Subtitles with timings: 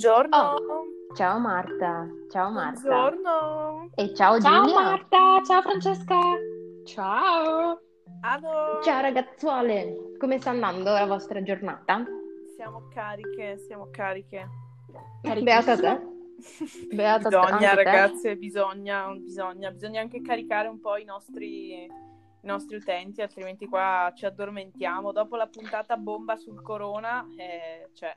[0.00, 0.34] Buongiorno.
[0.34, 2.08] Oh, ciao Marta.
[2.30, 2.80] Ciao Marta.
[2.80, 3.90] Buongiorno.
[3.96, 4.80] E ciao, Ciao Giulia.
[4.80, 6.18] Marta, ciao Francesca.
[6.86, 7.80] Ciao.
[8.22, 10.14] Allora, Ciao ragazzuole.
[10.18, 12.02] Come sta andando la vostra giornata?
[12.56, 14.48] siamo cariche, siamo cariche.
[15.42, 16.00] Beata te.
[16.96, 17.74] Beata te, Bisogna, anche te.
[17.74, 21.88] ragazze, bisogna, bisogna, bisogna anche caricare un po' i nostri, i
[22.46, 25.12] nostri utenti, altrimenti qua ci addormentiamo.
[25.12, 28.16] Dopo la puntata bomba sul corona, eh, cioè,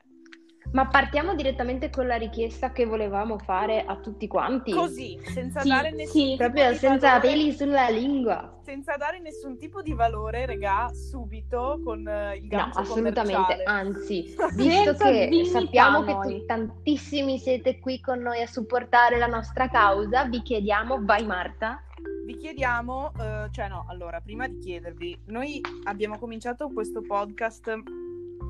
[0.74, 4.72] Ma partiamo direttamente con la richiesta che volevamo fare a tutti quanti.
[4.72, 6.26] così, senza Sì, dare nessun sì.
[6.30, 8.58] tipo Proprio di senza valore- peli sulla lingua.
[8.64, 13.40] senza dare nessun tipo di valore, regà, subito con eh, il No, gancio assolutamente.
[13.54, 13.62] commerciale.
[13.64, 19.68] Anzi, visto che sappiamo che tu- tantissimi siete qui con noi a supportare la nostra
[19.68, 21.84] causa, vi chiediamo, vai Marta.
[22.26, 27.70] Vi chiediamo, eh, cioè no, allora, prima di chiedervi, noi abbiamo cominciato questo podcast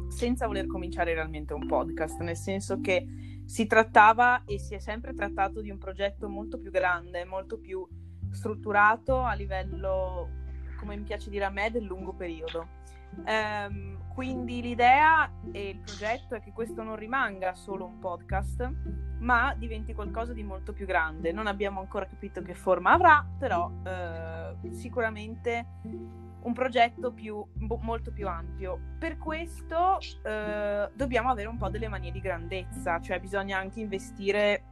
[0.09, 3.07] senza voler cominciare realmente un podcast, nel senso che
[3.45, 7.87] si trattava e si è sempre trattato di un progetto molto più grande, molto più
[8.31, 10.29] strutturato a livello,
[10.79, 12.83] come mi piace dire a me, del lungo periodo.
[13.25, 18.73] Ehm, quindi l'idea e il progetto è che questo non rimanga solo un podcast,
[19.19, 21.33] ma diventi qualcosa di molto più grande.
[21.33, 25.67] Non abbiamo ancora capito che forma avrà, però eh, sicuramente
[26.45, 28.79] un progetto più, mo- molto più ampio.
[28.99, 34.65] Per questo eh, dobbiamo avere un po' delle manie di grandezza, cioè bisogna anche investire,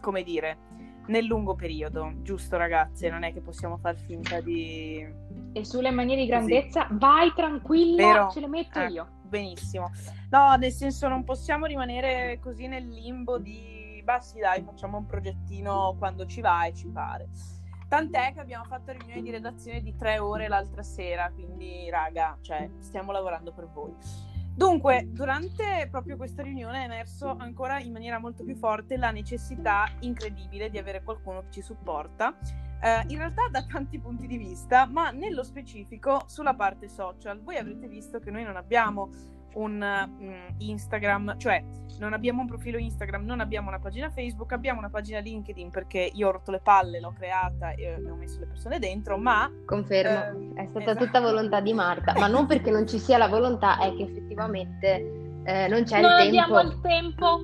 [0.00, 0.58] come dire,
[1.06, 3.10] nel lungo periodo, giusto ragazze?
[3.10, 5.04] Non è che possiamo far finta di...
[5.54, 8.30] E sulle manie di grandezza, vai tranquilla, Vero.
[8.30, 9.08] ce le metto Eh, io.
[9.22, 9.90] Benissimo.
[10.30, 15.06] No, nel senso non possiamo rimanere così nel limbo di, bah sì dai, facciamo un
[15.06, 17.28] progettino quando ci va e ci pare.
[17.92, 22.70] Tant'è che abbiamo fatto riunioni di redazione di tre ore l'altra sera, quindi raga, cioè,
[22.78, 23.94] stiamo lavorando per voi.
[24.56, 29.86] Dunque, durante proprio questa riunione è emerso ancora in maniera molto più forte la necessità
[30.00, 32.34] incredibile di avere qualcuno che ci supporta,
[32.80, 37.42] eh, in realtà da tanti punti di vista, ma nello specifico sulla parte social.
[37.42, 39.10] Voi avrete visto che noi non abbiamo
[39.54, 41.62] un mm, Instagram, cioè
[41.98, 46.10] non abbiamo un profilo Instagram, non abbiamo una pagina Facebook, abbiamo una pagina LinkedIn perché
[46.12, 50.54] io ho rotto le palle, l'ho creata e ho messo le persone dentro, ma Confermo,
[50.54, 51.04] Eh, è stata esatto.
[51.04, 55.40] tutta volontà di Marta, ma non perché non ci sia la volontà, è che effettivamente
[55.44, 56.72] eh, non c'è non il abbiamo tempo.
[56.72, 57.40] il tempo.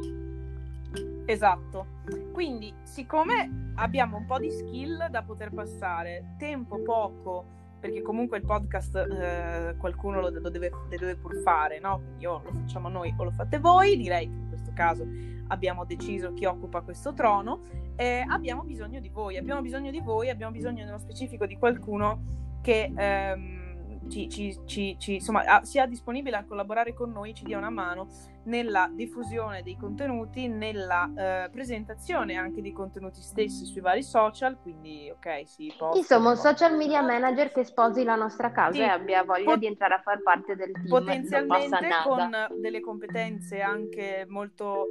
[1.26, 1.86] Esatto.
[2.32, 7.44] Quindi, siccome abbiamo un po' di skill da poter passare, tempo poco,
[7.80, 12.00] perché comunque il podcast eh, qualcuno lo, lo deve, le deve pur fare, no?
[12.04, 15.06] Quindi o lo facciamo noi o lo fate voi, direi che in questo caso
[15.48, 17.60] abbiamo deciso chi occupa questo trono,
[17.96, 22.22] eh, abbiamo bisogno di voi, abbiamo bisogno di voi, abbiamo bisogno nello specifico di qualcuno
[22.62, 23.67] che ehm,
[24.08, 28.08] ci, ci- ci- ci- insomma, sia disponibile a collaborare con noi, ci dia una mano
[28.44, 35.10] nella diffusione dei contenuti, nella eh, presentazione anche dei contenuti stessi sui vari social, quindi
[35.10, 38.80] ok, sì, post, Insomma, un social media manager che sposi la nostra causa Sì.
[38.80, 40.88] e abbia voglia Pot- di entrare a far parte del team.
[40.88, 42.30] potenzialmente con
[42.60, 44.86] delle competenze anche molto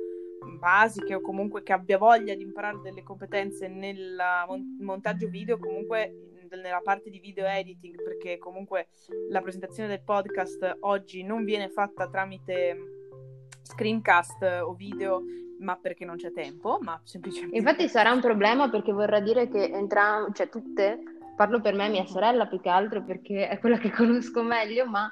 [0.59, 4.15] basiche o comunque che abbia voglia di imparare delle competenze nel
[4.47, 6.13] mon- montaggio video, comunque
[6.55, 8.87] nella parte di video editing, perché comunque
[9.29, 12.77] la presentazione del podcast oggi non viene fatta tramite
[13.63, 15.23] screencast o video,
[15.59, 19.63] ma perché non c'è tempo, ma semplicemente Infatti sarà un problema perché vorrà dire che
[19.63, 20.99] entrambe, cioè tutte,
[21.35, 25.09] parlo per me, mia sorella più che altro perché è quella che conosco meglio, ma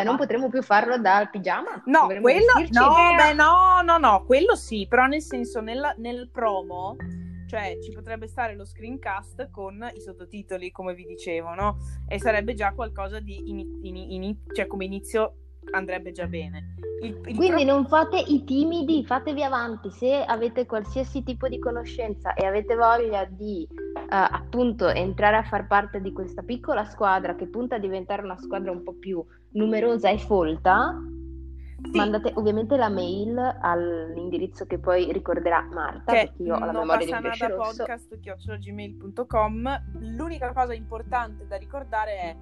[0.00, 1.82] eh, non potremo più farlo dal pigiama.
[1.86, 6.28] No, Dovremo quello no, beh, no, no, no, quello sì, però nel senso nella- nel
[6.32, 6.96] promo,
[7.52, 11.76] cioè ci potrebbe stare lo screencast con i sottotitoli, come vi dicevo, no?
[12.08, 15.34] E sarebbe già qualcosa di ini- ini- ini- cioè come inizio
[15.72, 16.76] andrebbe già bene.
[17.02, 19.90] Il, il Quindi pro- non fate i timidi, fatevi avanti.
[19.90, 25.66] Se avete qualsiasi tipo di conoscenza e avete voglia di eh, appunto entrare a far
[25.66, 30.08] parte di questa piccola squadra che punta a diventare una squadra un po' più numerosa
[30.08, 30.98] e folta,
[31.82, 36.72] sì, mandate ovviamente la mail all'indirizzo che poi ricorderà Marta, che perché io ho la
[36.72, 37.76] memoria di un pesce nada rosso.
[37.84, 39.82] podcast chiocciolagmail.com.
[40.00, 42.36] L'unica cosa importante da ricordare è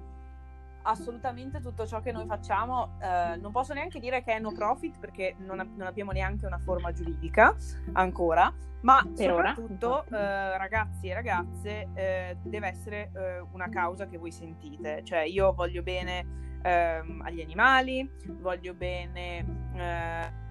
[0.83, 2.97] assolutamente tutto ciò che noi facciamo.
[3.01, 6.59] Eh, non posso neanche dire che è no profit perché non, non abbiamo neanche una
[6.59, 7.55] forma giuridica
[7.93, 8.53] ancora.
[8.81, 14.31] Ma Per soprattutto eh, ragazzi e ragazze eh, deve essere eh, una causa che voi
[14.31, 15.03] sentite.
[15.03, 18.09] Cioè io voglio bene ehm, agli animali
[18.39, 20.41] voglio bene eh,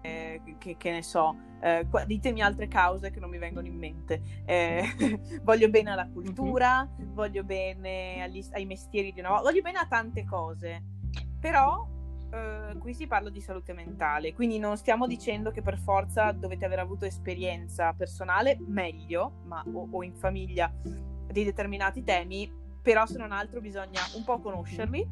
[0.00, 4.22] eh, che, che ne so, eh, ditemi altre cause che non mi vengono in mente.
[4.44, 4.82] Eh,
[5.42, 9.86] voglio bene alla cultura, voglio bene agli- ai mestieri di una volta, voglio bene a
[9.86, 10.82] tante cose.
[11.40, 11.86] Però
[12.30, 16.64] eh, qui si parla di salute mentale, quindi non stiamo dicendo che per forza dovete
[16.64, 20.72] aver avuto esperienza personale, meglio, ma, o, o in famiglia
[21.30, 25.06] di determinati temi, però se non altro bisogna un po' conoscerli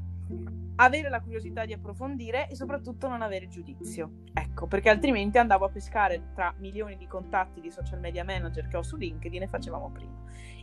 [0.77, 4.11] avere la curiosità di approfondire e soprattutto non avere giudizio.
[4.33, 8.77] Ecco, perché altrimenti andavo a pescare tra milioni di contatti di social media manager che
[8.77, 10.13] ho su LinkedIn e facevamo prima.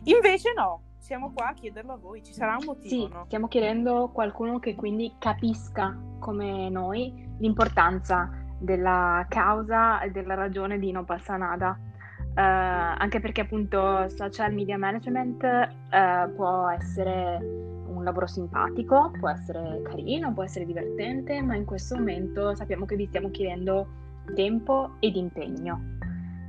[0.04, 3.24] Invece no, siamo qua a chiederlo a voi, ci sarà un motivo, Sì, no?
[3.26, 10.92] stiamo chiedendo qualcuno che quindi capisca come noi l'importanza della causa e della ragione di
[10.92, 11.76] non passa nada.
[12.36, 17.38] Eh, anche perché appunto social media management eh, può essere
[17.86, 22.96] un lavoro simpatico, può essere carino, può essere divertente, ma in questo momento sappiamo che
[22.96, 23.86] vi stiamo chiedendo
[24.34, 25.80] tempo ed impegno.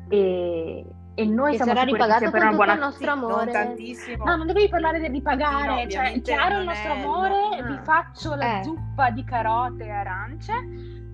[0.10, 3.24] E, e noi Che siamo sarà ripagato per con una tutto buona il nostro non
[3.32, 3.52] amore.
[3.52, 4.24] tantissimo.
[4.26, 7.68] No, non dovevi parlare di Sì, no, cioè chiaro il nostro è- amore, no.
[7.68, 8.64] vi faccio la Eh.
[8.64, 10.52] zuppa di carote e arance.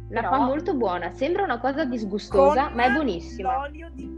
[0.09, 3.53] La però- fa molto buona, sembra una cosa disgustosa, Con ma è buonissima.
[3.53, 4.09] L'olio di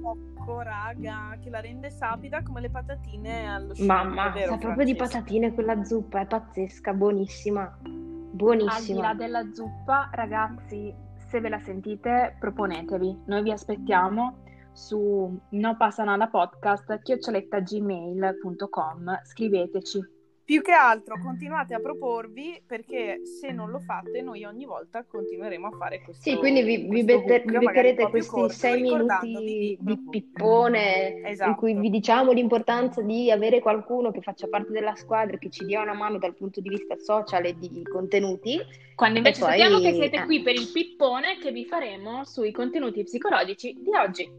[0.44, 3.92] cocco, raga, che la rende sapida come le patatine allo scino.
[3.94, 7.62] Mamma, vero, sa proprio di patatine quella zuppa, è pazzesca, buonissima.
[7.62, 8.02] Al di
[8.36, 9.02] Buonissima.
[9.02, 10.92] là della zuppa, ragazzi,
[11.28, 13.22] se ve la sentite, proponetevi.
[13.26, 14.38] Noi vi aspettiamo
[14.72, 20.22] su no passa nada podcast chioccioletta.gmail.com scriveteci.
[20.46, 25.68] Più che altro continuate a proporvi perché se non lo fate noi ogni volta continueremo
[25.68, 30.00] a fare questo Sì, quindi vi, vi, bette- vi beccherete questi corto, sei minuti di
[30.10, 31.56] pippone in Esatto.
[31.56, 35.82] cui vi diciamo l'importanza di avere qualcuno che faccia parte della squadra, che ci dia
[35.82, 38.60] una mano dal punto di vista social e di contenuti.
[38.96, 40.26] Quando invece poi- sappiamo che siete eh.
[40.26, 44.30] qui per il pippone che vi faremo sui contenuti psicologici di oggi.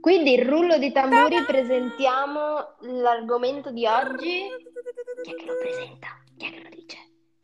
[0.00, 4.42] Quindi il rullo di tamburi presentiamo l'argomento di oggi.
[5.24, 6.08] Chi è che lo presenta?
[6.36, 6.96] Chi è che lo dice?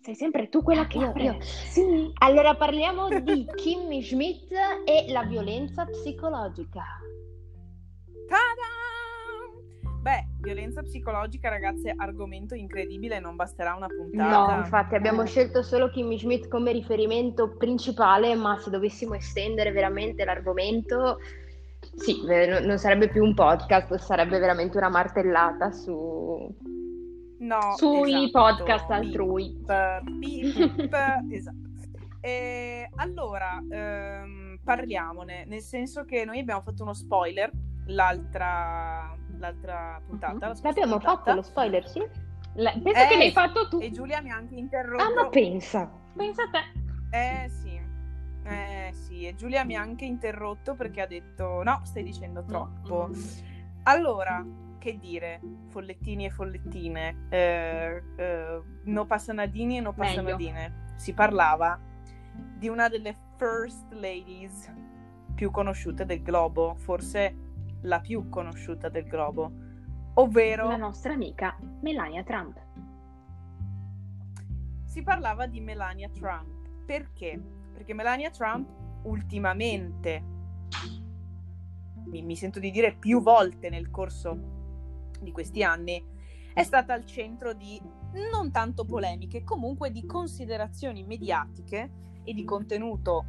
[0.03, 1.23] Sei sempre tu quella che Io, apre.
[1.23, 1.37] io.
[1.41, 2.11] Sì.
[2.19, 4.53] Allora parliamo di Kimmy Schmidt
[4.85, 6.83] e la violenza psicologica.
[8.29, 9.89] Ta-da!
[10.03, 14.57] Beh, violenza psicologica, ragazze, argomento incredibile, non basterà una No, puntata.
[14.59, 21.19] infatti abbiamo scelto solo Kimmy Schmidt come riferimento principale, ma se dovessimo estendere veramente l'argomento,
[21.95, 26.55] sì, eh, no- non sarebbe più un podcast, sarebbe veramente una martellata su...
[27.41, 29.57] No, Sui esatto, podcast altrui.
[29.65, 30.95] beep, beep,
[31.33, 31.59] esatto.
[32.21, 37.51] E allora, ehm, parliamone, nel senso che noi abbiamo fatto uno spoiler
[37.87, 40.49] l'altra, l'altra puntata.
[40.55, 42.07] scorsa L'abbiamo puntata, fatto lo spoiler, sì?
[42.57, 43.79] La- penso Eh, che l'hai fatto tu.
[43.81, 45.03] E Giulia mi ha anche interrotto.
[45.03, 45.91] Ah, ma pensa!
[46.15, 47.17] Pensa a te.
[47.17, 47.81] Eh sì,
[48.45, 53.09] eh sì, e Giulia mi ha anche interrotto perché ha detto no, stai dicendo troppo.
[53.85, 54.45] Allora,
[54.81, 60.95] che dire, follettini e follettine, eh, eh, no passanadini e no passanadine.
[60.97, 61.79] Si parlava
[62.57, 64.73] di una delle first ladies
[65.35, 67.37] più conosciute del globo, forse
[67.83, 69.53] la più conosciuta del globo,
[70.15, 72.59] ovvero La nostra amica Melania Trump.
[74.85, 76.85] si parlava di Melania Trump.
[76.85, 77.41] Perché?
[77.73, 78.69] Perché Melania Trump
[79.05, 80.25] ultimamente,
[82.07, 84.59] mi, mi sento di dire più volte nel corso
[85.21, 86.03] di questi anni,
[86.53, 87.81] è stata al centro di
[88.33, 91.91] non tanto polemiche, comunque di considerazioni mediatiche
[92.25, 93.25] e di contenuto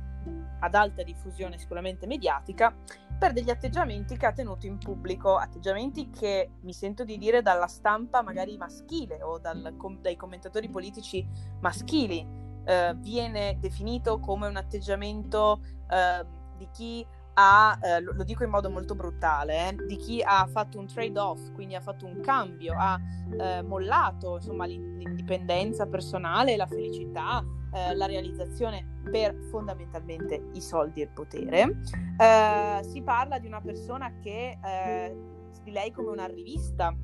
[0.59, 2.75] ad alta diffusione sicuramente mediatica
[3.17, 7.67] per degli atteggiamenti che ha tenuto in pubblico, atteggiamenti che mi sento di dire dalla
[7.67, 11.27] stampa magari maschile o dal- com- dai commentatori politici
[11.59, 12.39] maschili.
[12.63, 16.25] Eh, viene definito come un atteggiamento eh,
[16.57, 17.05] di chi
[17.41, 21.51] ha, eh, lo, dico in modo molto brutale, eh, di chi ha fatto un trade-off,
[21.53, 22.99] quindi ha fatto un cambio, ha
[23.39, 27.43] eh, mollato insomma l'in- l'indipendenza personale, la felicità,
[27.73, 31.77] eh, la realizzazione per fondamentalmente i soldi e il potere.
[32.17, 35.15] Eh, si parla di una persona che eh,
[35.63, 36.95] di lei come una rivista,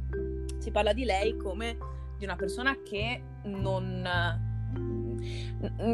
[0.60, 1.78] si parla di lei come
[2.18, 4.06] di una persona che non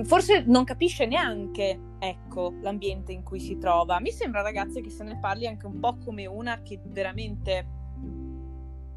[0.03, 3.99] forse non capisce neanche ecco l'ambiente in cui si trova.
[3.99, 7.81] Mi sembra ragazze che se ne parli anche un po' come una che veramente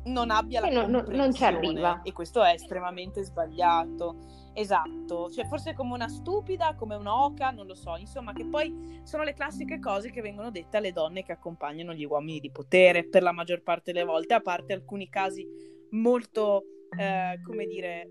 [0.07, 2.01] non abbia la non- non- ci arriva.
[2.03, 4.45] e questo è estremamente sbagliato.
[4.55, 9.23] Esatto, cioè forse come una stupida, come un'oca, non lo so, insomma, che poi sono
[9.23, 13.23] le classiche cose che vengono dette alle donne che accompagnano gli uomini di potere per
[13.23, 15.47] la maggior parte delle volte, a parte alcuni casi
[15.91, 16.63] molto,
[16.97, 18.09] eh, come dire,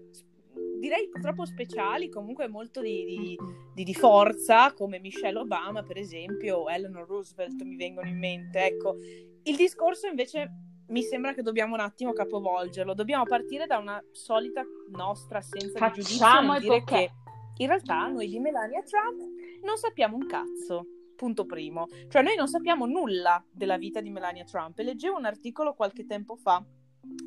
[0.80, 3.38] direi purtroppo speciali, comunque molto di, di-
[3.74, 8.66] di- di forza, come Michelle Obama, per esempio, o Eleanor Roosevelt mi vengono in mente.
[8.66, 8.96] Ecco,
[9.44, 10.50] il discorso invece
[10.88, 12.94] mi sembra che dobbiamo un attimo capovolgerlo.
[12.94, 17.12] Dobbiamo partire da una solita nostra assenza di giudizio il dire che
[17.58, 19.20] in realtà noi di Melania Trump
[19.64, 20.88] non sappiamo un cazzo.
[21.16, 21.88] Punto primo.
[22.10, 24.78] Cioè noi non sappiamo nulla della vita di Melania Trump.
[24.80, 26.64] E leggevo un articolo qualche tempo fa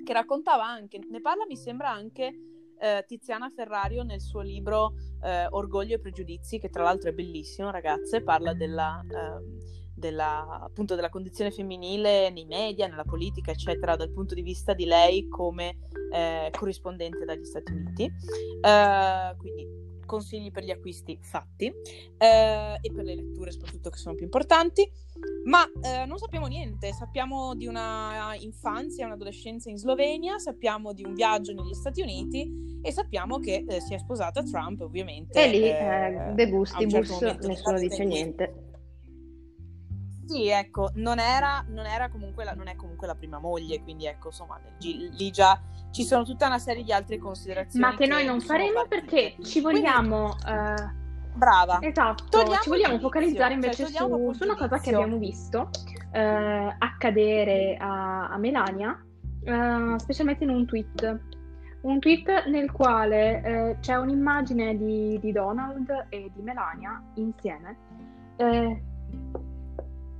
[0.04, 5.46] che raccontava anche, ne parla mi sembra anche eh, Tiziana Ferrario nel suo libro eh,
[5.50, 11.10] Orgoglio e pregiudizi, che tra l'altro è bellissimo, ragazze, parla della, eh, della, appunto, della
[11.10, 15.78] condizione femminile nei media, nella politica, eccetera, dal punto di vista di lei come
[16.12, 18.04] eh, corrispondente dagli Stati Uniti.
[18.04, 19.66] Eh, quindi
[20.08, 24.90] consigli per gli acquisti fatti eh, e per le letture soprattutto che sono più importanti.
[25.44, 31.14] Ma eh, non sappiamo niente, sappiamo di una infanzia, un'adolescenza in Slovenia, sappiamo di un
[31.14, 35.42] viaggio negli Stati Uniti e sappiamo che eh, si è sposata Trump ovviamente.
[35.42, 38.67] E lì, eh, de gustibus, certo nessuno dice niente.
[40.28, 44.04] Sì, ecco, non era, non era comunque la, non è comunque la prima moglie, quindi
[44.04, 45.58] ecco, insomma, lì già
[45.90, 47.82] ci sono tutta una serie di altre considerazioni.
[47.82, 50.36] Ma che, che noi non faremo perché ci vogliamo...
[50.42, 50.96] Quindi, uh...
[51.38, 51.78] Brava.
[51.80, 55.70] Esatto, Togliamo ci vogliamo focalizzare invece cioè, su, su, una cosa che abbiamo visto
[56.12, 59.00] uh, accadere a, a Melania,
[59.44, 61.20] uh, specialmente in un tweet.
[61.82, 67.78] Un tweet nel quale c'è un'immagine di, di, Donald e di Melania insieme.
[68.36, 68.82] Eh,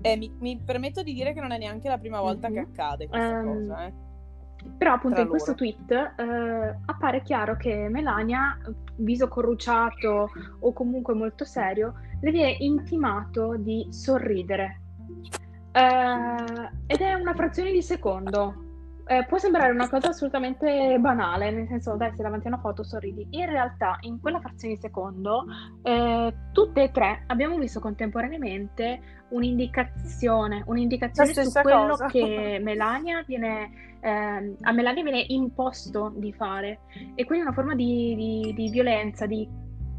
[0.02, 2.64] mi, mi, permetto di dire che non è neanche la prima volta mm-hmm.
[2.64, 3.92] che accade questa um, cosa, eh.
[4.76, 5.30] Però appunto Tra in loro.
[5.30, 8.58] questo tweet eh, appare chiaro che Melania,
[8.96, 14.80] viso corrucciato o comunque molto serio, le viene intimato di sorridere.
[15.70, 18.66] Eh, ed è una frazione di secondo.
[19.10, 22.82] Eh, può sembrare una cosa assolutamente banale, nel senso, dai, sei davanti a una foto,
[22.82, 23.26] sorridi.
[23.30, 25.46] In realtà, in quella frazione di secondo,
[25.82, 29.00] eh, tutte e tre abbiamo visto contemporaneamente
[29.30, 32.06] un'indicazione, un'indicazione su quello cosa.
[32.08, 36.80] che Melania viene, eh, a Melania viene imposto di fare.
[37.14, 39.48] E quindi una forma di, di, di violenza, di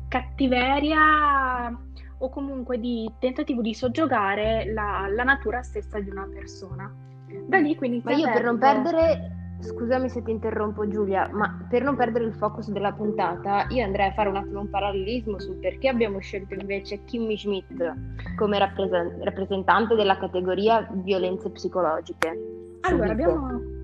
[0.07, 1.75] cattiveria
[2.19, 7.07] o comunque di tentativo di soggiogare la, la natura stessa di una persona.
[7.49, 8.01] Da lì quindi...
[8.03, 9.33] Ma io per non perdere...
[9.61, 14.07] Scusami se ti interrompo Giulia, ma per non perdere il focus della puntata, io andrei
[14.07, 17.93] a fare un attimo un parallelismo su perché abbiamo scelto invece Kimmy Schmidt
[18.37, 22.37] come rappres- rappresentante della categoria violenze psicologiche.
[22.83, 23.77] Allora, abbiamo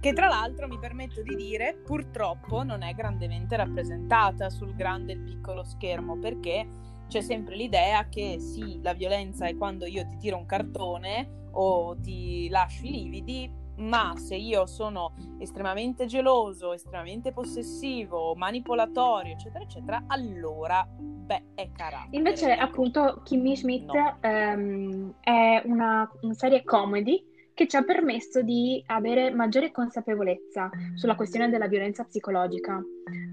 [0.00, 5.18] che tra l'altro mi permetto di dire purtroppo non è grandemente rappresentata sul grande e
[5.18, 6.66] piccolo schermo perché
[7.12, 11.94] c'è sempre l'idea che sì, la violenza è quando io ti tiro un cartone o
[12.00, 20.04] ti lascio i lividi, ma se io sono estremamente geloso, estremamente possessivo, manipolatorio, eccetera, eccetera,
[20.06, 22.16] allora, beh, è carattere.
[22.16, 22.62] Invece, ecco.
[22.62, 24.16] appunto, Kimmy Schmidt no.
[24.20, 27.22] ehm, è una, una serie comedy
[27.54, 32.82] che ci ha permesso di avere maggiore consapevolezza sulla questione della violenza psicologica.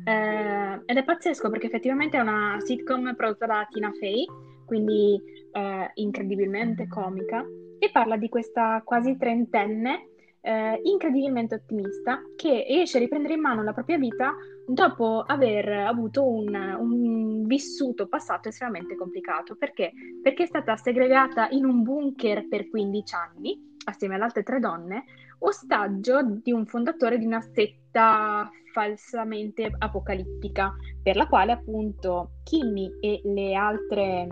[0.05, 4.25] Eh, ed è pazzesco perché effettivamente è una sitcom prodotta da Tina Fey,
[4.65, 5.21] quindi
[5.51, 7.45] eh, incredibilmente comica,
[7.79, 10.09] e parla di questa quasi trentenne
[10.41, 14.35] eh, incredibilmente ottimista che riesce a riprendere in mano la propria vita
[14.65, 19.55] dopo aver avuto un, un, vissuto passato estremamente complicato.
[19.55, 19.91] Perché?
[20.21, 25.03] Perché è stata segregata in un bunker per 15 anni, assieme alle altre tre donne,
[25.39, 33.21] ostaggio di un fondatore di una setta falsamente apocalittica, per la quale appunto Kimmy e
[33.23, 34.27] le altre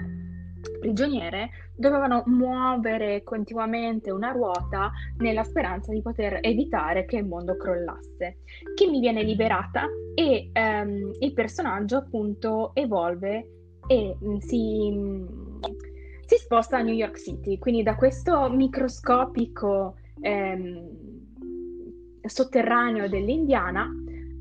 [0.80, 8.40] prigioniere dovevano muovere continuamente una ruota nella speranza di poter evitare che il mondo crollasse.
[8.76, 9.86] Kimmy viene liberata
[10.16, 13.52] e um, il personaggio appunto evolve
[13.88, 15.47] e um, si, um,
[16.28, 20.90] si, sposta a New York City, quindi da questo microscopico ehm,
[22.22, 23.90] sotterraneo dell'Indiana,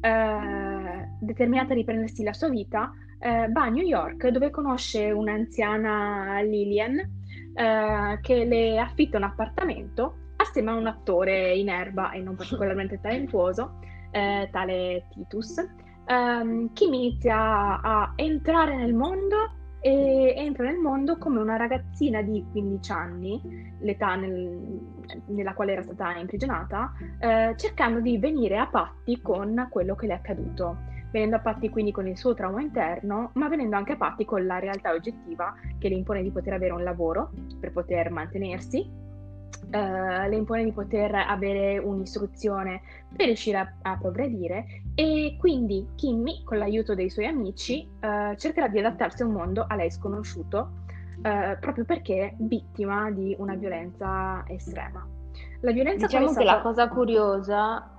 [0.00, 6.40] eh, determinata a riprendersi la sua vita, eh, va a New York dove conosce un'anziana
[6.43, 12.35] Lillian eh, che le affitta un appartamento assieme a un attore in erba e non
[12.35, 13.78] particolarmente talentuoso,
[14.11, 15.64] eh, tale Titus.
[16.09, 22.45] Um, Kim inizia a entrare nel mondo e entra nel mondo come una ragazzina di
[22.50, 23.40] 15 anni,
[23.78, 24.81] l'età nel,
[25.26, 30.14] nella quale era stata imprigionata, eh, cercando di venire a patti con quello che le
[30.14, 30.78] è accaduto.
[31.12, 34.45] Venendo a patti quindi con il suo trauma interno, ma venendo anche a patti con
[34.45, 38.90] la realtà oggettiva che le impone di poter avere un lavoro per poter mantenersi,
[39.66, 42.82] Uh, le impone di poter avere un'istruzione
[43.16, 48.68] per riuscire a, a, progredire e quindi Kimmy, con l'aiuto dei suoi amici, uh, cercherà
[48.68, 50.85] di adattarsi a un mondo a lei sconosciuto
[51.16, 55.04] uh, proprio perché vittima di una violenza estrema.
[55.62, 56.54] La violenza diciamo che stata...
[56.54, 57.90] la cosa curiosa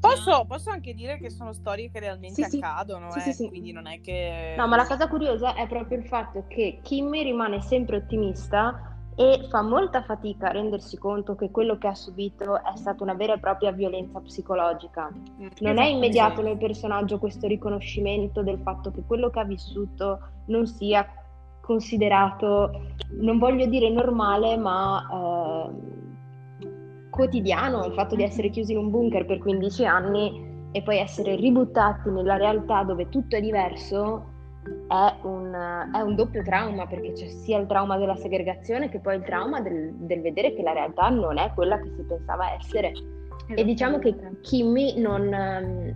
[0.00, 3.32] Posso, posso, anche dire che sono storie che realmente sì, accadono, sì, eh?
[3.32, 4.54] sì, quindi non è che...
[4.56, 9.48] No, ma la cosa curiosa è proprio il fatto che Kimmy rimane sempre ottimista e
[9.48, 13.34] fa molta fatica a rendersi conto che quello che ha subito è stata una vera
[13.34, 15.10] e propria violenza psicologica.
[15.12, 20.20] Mm, non è immediato nel personaggio questo riconoscimento del fatto che quello che ha vissuto
[20.46, 21.04] non sia
[21.60, 22.70] considerato,
[23.20, 25.66] non voglio dire normale, ma
[26.60, 26.66] eh,
[27.10, 31.34] quotidiano, il fatto di essere chiusi in un bunker per 15 anni e poi essere
[31.34, 34.36] ributtati nella realtà dove tutto è diverso
[34.88, 39.16] è un, è un, doppio trauma perché c'è sia il trauma della segregazione che poi
[39.16, 42.92] il trauma del, del vedere che la realtà non è quella che si pensava essere.
[43.54, 45.94] E diciamo che Kimmy non,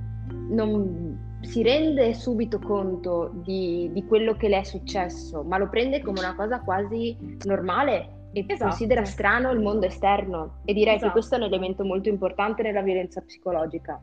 [0.49, 6.01] non, si rende subito conto di, di, quello che le è successo, ma lo prende
[6.01, 8.71] come una cosa quasi normale e esatto.
[8.71, 10.61] considera strano il mondo esterno.
[10.65, 11.07] E direi esatto.
[11.07, 14.01] che questo è un elemento molto importante nella violenza psicologica.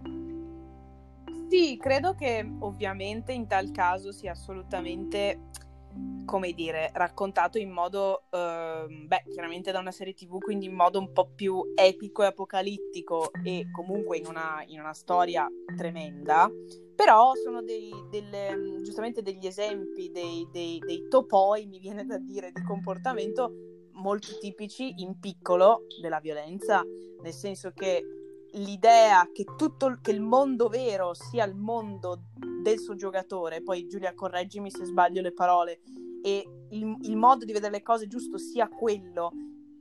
[1.49, 5.49] Sì, credo che ovviamente in tal caso sia assolutamente,
[6.23, 10.99] come dire, raccontato in modo, eh, beh, chiaramente da una serie tv, quindi in modo
[10.99, 16.47] un po' più epico e apocalittico e comunque in una, in una storia tremenda,
[16.95, 22.51] però sono dei, delle, giustamente degli esempi, dei, dei, dei topoi, mi viene da dire,
[22.51, 23.51] di comportamento
[23.93, 26.83] molto tipici in piccolo della violenza,
[27.23, 28.03] nel senso che
[28.53, 32.23] l'idea che, tutto, che il mondo vero sia il mondo
[32.61, 35.81] del suo giocatore, poi Giulia correggimi se sbaglio le parole,
[36.21, 39.31] e il, il modo di vedere le cose giusto sia quello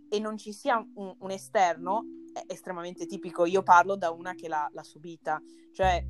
[0.08, 3.44] e non ci sia un, un esterno, è estremamente tipico.
[3.44, 5.40] Io parlo da una che l'ha, l'ha subita,
[5.72, 6.04] cioè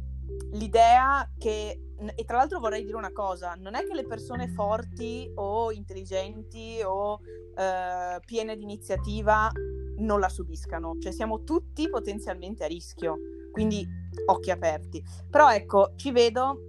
[0.53, 1.83] l'idea che
[2.14, 6.81] e tra l'altro vorrei dire una cosa, non è che le persone forti o intelligenti
[6.85, 7.18] o
[7.57, 9.51] eh, piene di iniziativa
[9.99, 13.19] non la subiscano, cioè siamo tutti potenzialmente a rischio,
[13.53, 13.87] quindi
[14.27, 15.03] occhi aperti.
[15.31, 16.63] Però ecco, ci vedo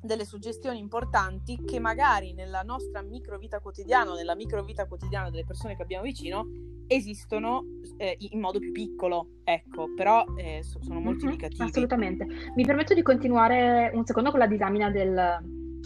[0.00, 5.82] delle suggestioni importanti che magari nella nostra microvita quotidiana, nella microvita quotidiana delle persone che
[5.82, 6.46] abbiamo vicino,
[6.86, 7.64] esistono
[7.96, 11.62] eh, in modo più piccolo, ecco, però eh, sono molto mm-hmm, indicativi.
[11.62, 12.26] Assolutamente.
[12.54, 15.38] Mi permetto di continuare un secondo con la disamina del,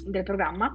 [0.06, 0.72] del programma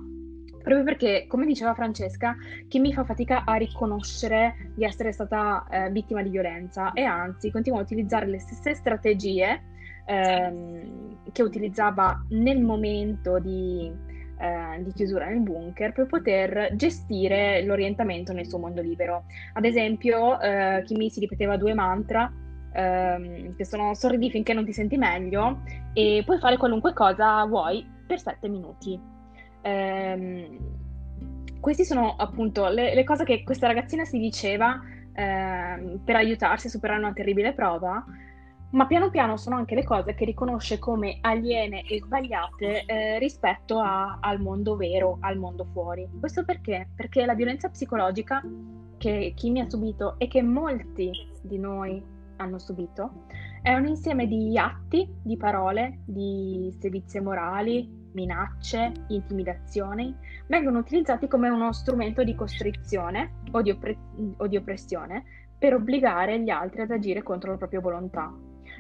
[0.68, 2.36] proprio perché, come diceva Francesca,
[2.68, 7.52] chi mi fa fatica a riconoscere di essere stata eh, vittima di violenza e anzi
[7.52, 9.64] continua a utilizzare le stesse strategie
[10.06, 13.90] ehm, che utilizzava nel momento di,
[14.40, 19.24] eh, di, chiusura nel bunker per poter gestire l'orientamento nel suo mondo libero.
[19.54, 22.30] Ad esempio, eh, Kimi si ripeteva due mantra
[22.74, 25.62] ehm, che sono sorridi finché non ti senti meglio
[25.94, 29.16] e puoi fare qualunque cosa vuoi per sette minuti.
[29.68, 30.58] Ehm,
[31.60, 34.82] queste sono appunto le, le, cose che questa ragazzina si diceva
[35.14, 38.04] ehm, per aiutarsi a superare una terribile prova,
[38.70, 43.80] ma piano piano sono anche le cose che riconosce come aliene e sbagliate eh, rispetto
[43.80, 46.08] a, al mondo vero, al mondo fuori.
[46.18, 46.88] Questo perché?
[46.96, 48.42] Perché la violenza psicologica
[48.98, 52.02] che Kimi ha subito e che molti di noi
[52.38, 53.26] hanno subito
[53.62, 60.16] è un insieme di atti, di parole, di sevizie morali, minacce, intimidazioni,
[60.48, 63.98] vengono utilizzati come uno strumento di costrizione o di, oppre-
[64.38, 65.24] o di oppressione
[65.58, 68.34] per obbligare gli altri ad agire contro la propria volontà.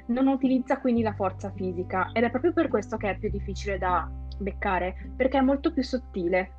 [0.07, 3.77] Non utilizza quindi la forza fisica ed è proprio per questo che è più difficile
[3.77, 6.53] da beccare, perché è molto più sottile.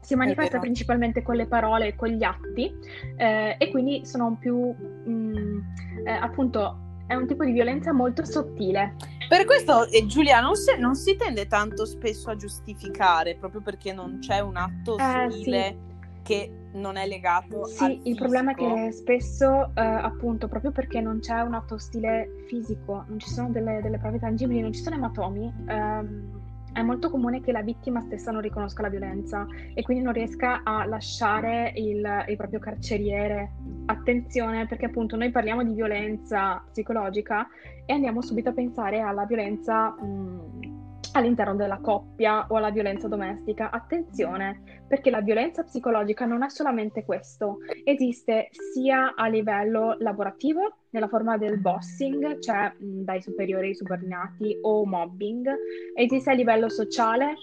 [0.00, 2.72] Si manifesta principalmente con le parole e con gli atti
[3.16, 5.58] eh, e quindi sono più mh, mm,
[6.04, 8.94] eh, appunto è un tipo di violenza molto sottile.
[9.28, 13.92] Per questo, eh, Giulia, non si, non si, tende tanto spesso a giustificare, proprio perché
[13.92, 16.22] non c'è un atto eh, ostile sì.
[16.22, 18.18] che non è legato sì, il fisico.
[18.18, 23.18] problema è che spesso, eh, appunto, proprio perché non c'è un atto ostile fisico, non
[23.18, 26.41] ci sono delle, delle prove tangibili, non ci sono ematomi, ehm,
[26.72, 30.62] è molto comune che la vittima stessa non riconosca la violenza e quindi non riesca
[30.64, 33.52] a lasciare il, il, proprio carceriere.
[33.86, 37.46] Attenzione perché appunto noi parliamo di violenza psicologica
[37.84, 40.71] e andiamo subito a pensare alla violenza mh,
[41.12, 43.70] all'interno della coppia o alla violenza domestica.
[43.70, 51.08] Attenzione, perché la violenza psicologica non è solamente questo, esiste sia a livello lavorativo, nella
[51.08, 55.48] forma del bossing, cioè dai superiori ai subordinati, o mobbing,
[55.94, 57.34] esiste a livello sociale.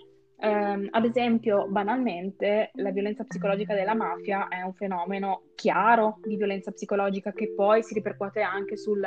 [0.42, 6.72] Um, ad esempio, banalmente, la violenza psicologica della mafia è un fenomeno chiaro di violenza
[6.72, 9.04] psicologica che poi si ripercuote anche sul,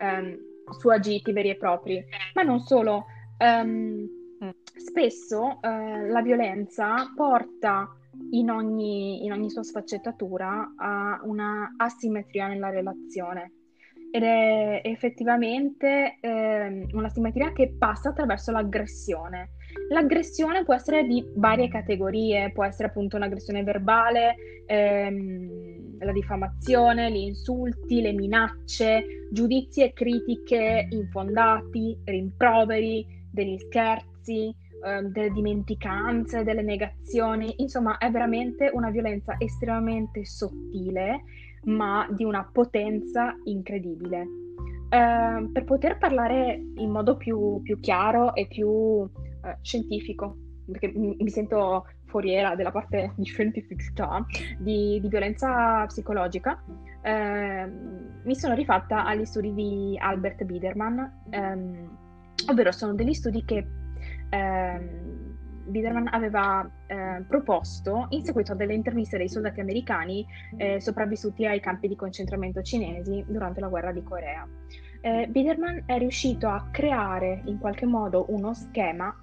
[0.00, 0.36] um,
[0.78, 2.04] su agiti veri e propri.
[2.34, 3.06] Ma non solo,
[3.38, 4.08] Um,
[4.76, 7.88] spesso uh, la violenza porta
[8.30, 13.52] in ogni, in ogni, sua sfaccettatura a una asimmetria nella relazione.
[14.10, 19.54] ed è effettivamente eh, una simmetria che passa attraverso l'aggressione.
[19.90, 27.24] L'aggressione può essere di varie categorie, può essere appunto un'aggressione verbale, ehm, la diffamazione, gli
[27.24, 37.54] insulti, le minacce, giudizi e critiche infondati, rimproveri, degli scherzi, eh, delle dimenticanze, delle negazioni,
[37.58, 41.22] insomma è veramente una violenza estremamente sottile
[41.64, 44.26] ma di una potenza incredibile.
[44.88, 49.08] Eh, per poter parlare in modo più, più chiaro e più
[49.44, 50.36] eh, scientifico,
[50.70, 54.24] perché mi sento foriera della parte di scientificità,
[54.58, 56.62] di, di violenza psicologica,
[57.02, 57.66] eh,
[58.22, 62.03] mi sono rifatta agli studi di Albert Biederman, ehm,
[62.48, 63.66] ovvero sono degli studi che
[64.30, 65.14] ehm,
[65.66, 71.60] Biderman aveva eh, proposto in seguito a delle interviste dei soldati americani eh, sopravvissuti ai
[71.60, 74.46] campi di concentramento cinesi durante la guerra di Corea.
[75.00, 79.14] Eh, Biderman è riuscito a creare in qualche modo uno schema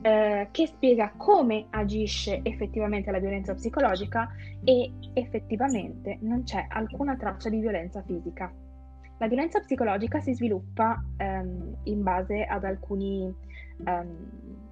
[0.00, 4.28] eh, che spiega come agisce effettivamente la violenza psicologica
[4.64, 8.52] e effettivamente non c'è alcuna traccia di violenza fisica.
[9.18, 13.34] La violenza psicologica si sviluppa ehm, in base ad alcuni
[13.84, 14.16] ehm,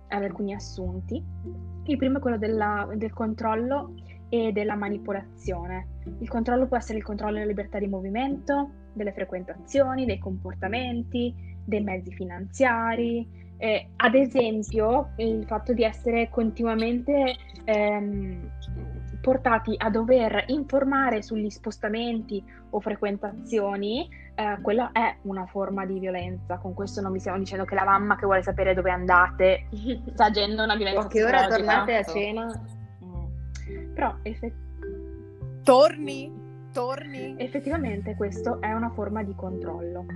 [0.08, 1.22] ad alcuni assunti.
[1.84, 3.94] Il primo è quello della, del controllo
[4.28, 5.86] e della manipolazione.
[6.18, 11.82] Il controllo può essere il controllo della libertà di movimento, delle frequentazioni, dei comportamenti, dei
[11.82, 13.44] mezzi finanziari.
[13.58, 18.50] Eh, ad esempio, il fatto di essere continuamente ehm,
[19.26, 26.58] portati a dover informare sugli spostamenti o frequentazioni eh, quella è una forma di violenza.
[26.58, 29.66] Con questo non vi stiamo dicendo che la mamma che vuole sapere dove andate
[30.14, 31.00] sta agendo una violenza.
[31.00, 32.46] O che ora tornate a cena.
[33.04, 33.94] Mm.
[33.94, 35.62] Però effettivamente.
[35.64, 36.32] Torni,
[36.72, 37.34] torni.
[37.36, 40.06] Effettivamente questo è una forma di controllo.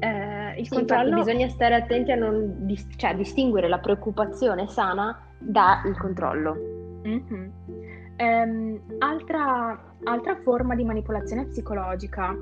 [0.00, 1.14] Eh, il sì, controllo...
[1.14, 6.56] bisogna stare attenti a non dis- cioè, distinguere la preoccupazione sana dal controllo.
[7.06, 7.48] Mm-hmm.
[8.18, 12.34] Um, altra, altra forma di manipolazione psicologica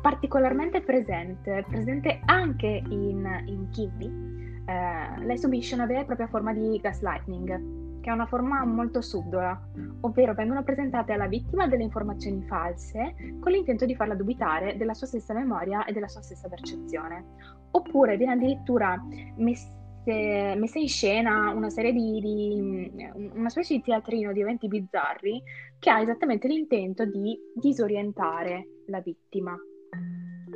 [0.00, 6.52] particolarmente presente, presente anche in, in Kimmy, eh, lei subisce una vera e propria forma
[6.52, 9.60] di gaslighting, che è una forma molto subdola,
[10.02, 15.06] ovvero vengono presentate alla vittima delle informazioni false con l'intento di farla dubitare della sua
[15.06, 17.24] stessa memoria e della sua stessa percezione.
[17.72, 19.02] Oppure viene addirittura
[19.36, 19.76] messa
[20.12, 25.42] messa in scena una serie di, di, una specie di teatrino di eventi bizzarri
[25.78, 29.56] che ha esattamente l'intento di disorientare la vittima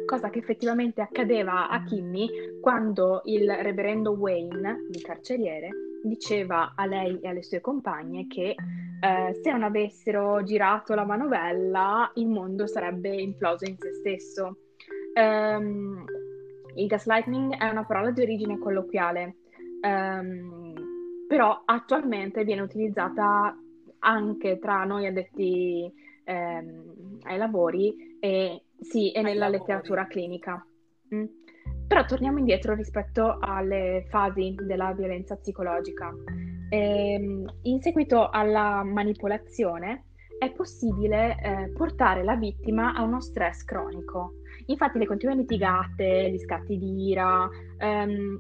[0.07, 2.29] cosa che effettivamente accadeva a Kimmy
[2.61, 5.71] quando il reverendo Wayne, il carceriere,
[6.03, 8.55] diceva a lei e alle sue compagne che
[9.01, 14.57] eh, se non avessero girato la manovella il mondo sarebbe imploso in se stesso.
[15.15, 16.05] Um,
[16.75, 19.37] il gaslighting è una parola di origine colloquiale,
[19.83, 20.75] um,
[21.29, 23.57] però attualmente viene utilizzata
[24.01, 25.91] anche tra noi addetti
[26.25, 29.59] ehm, ai lavori e sì, e nella lavori.
[29.59, 30.67] letteratura clinica.
[31.15, 31.25] Mm.
[31.87, 36.13] Però torniamo indietro rispetto alle fasi della violenza psicologica.
[36.71, 40.07] Ehm, in seguito alla manipolazione
[40.39, 44.35] è possibile eh, portare la vittima a uno stress cronico.
[44.73, 48.39] Infatti le continue litigate, gli scatti di ira ehm,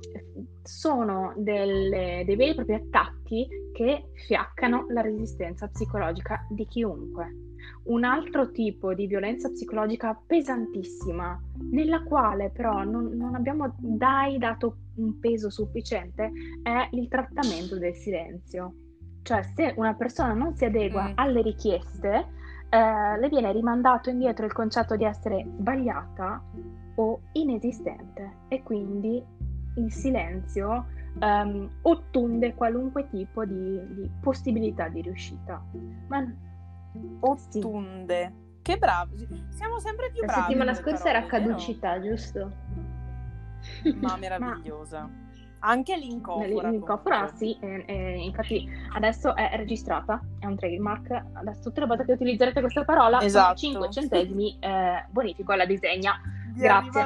[0.63, 7.51] sono delle, dei veri e propri attacchi che fiaccano la resistenza psicologica di chiunque
[7.85, 11.41] un altro tipo di violenza psicologica pesantissima,
[11.71, 16.31] nella quale però non, non abbiamo dai dato un peso sufficiente,
[16.63, 18.75] è il trattamento del silenzio.
[19.23, 21.13] Cioè, se una persona non si adegua mm.
[21.15, 22.27] alle richieste,
[22.73, 26.43] eh, le viene rimandato indietro il concetto di essere sbagliata
[26.95, 29.23] o inesistente e quindi
[29.77, 30.87] il silenzio
[31.21, 35.63] um, ottunde qualunque tipo di, di possibilità di riuscita.
[36.09, 36.27] Ma
[37.21, 38.33] Ottunde.
[38.35, 38.61] Sì.
[38.63, 39.47] Che bravi.
[39.51, 40.41] Siamo sempre più bravi.
[40.41, 42.15] La settimana scorsa parole, era caducità, vero?
[42.15, 42.53] giusto?
[44.01, 45.01] Ma meravigliosa.
[45.01, 45.22] Ma...
[45.65, 46.69] Anche l'incofora.
[46.69, 51.25] L'incofora, sì, e, e, infatti adesso è registrata, è un trademark.
[51.35, 53.59] Adesso tutte le volte che utilizzerete questa parola, esatto.
[53.59, 56.21] 5 centesimi eh, bonifico alla disegna.
[56.53, 57.01] Vi Grazie.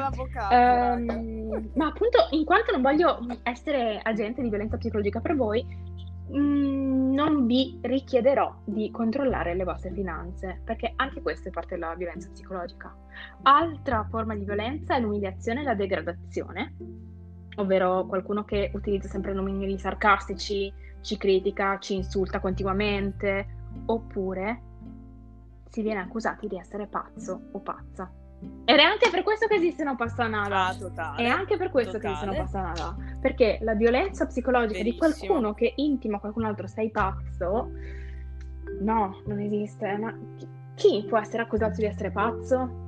[0.50, 5.64] Um, ma appunto, in quanto non voglio essere agente di violenza psicologica per voi,
[6.34, 11.94] Mm, non vi richiederò di controllare le vostre finanze, perché anche questa è parte della
[11.94, 12.92] violenza psicologica.
[13.42, 16.74] Altra forma di violenza è l'umiliazione e la degradazione,
[17.56, 23.46] ovvero qualcuno che utilizza sempre nomi sarcastici, ci critica, ci insulta continuamente,
[23.86, 24.62] oppure
[25.68, 28.10] si viene accusati di essere pazzo o pazza.
[28.64, 30.66] Ed è anche per questo che esiste No Passa Nada.
[30.66, 31.22] Ah, totale.
[31.22, 32.14] È anche per questo totale.
[32.14, 32.96] che esiste No Passa Nada.
[33.20, 35.32] Perché la violenza psicologica di Verissimo.
[35.32, 37.70] qualcuno che intima a qualcun altro sei pazzo,
[38.80, 39.96] no, non esiste.
[39.96, 40.14] Ma
[40.74, 42.84] chi può essere accusato di essere pazzo?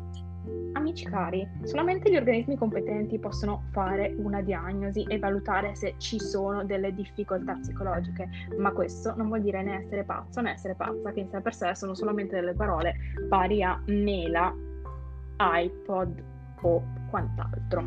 [0.72, 6.64] Amici cari, solamente gli organismi competenti possono fare una diagnosi e valutare se ci sono
[6.64, 11.20] delle difficoltà psicologiche, ma questo non vuol dire né essere pazzo né essere pazza, che
[11.20, 12.94] in sé per sé sono solamente delle parole
[13.28, 14.54] pari a mela,
[15.38, 16.22] iPod
[16.61, 17.82] o quant'altro.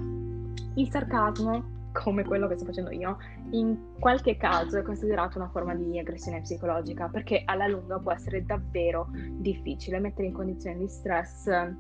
[0.76, 3.18] Il sarcasmo, come quello che sto facendo io,
[3.52, 8.46] in qualche caso è considerato una forma di aggressione psicologica perché alla lunga può essere
[8.46, 11.74] davvero difficile mettere in condizioni di stress la,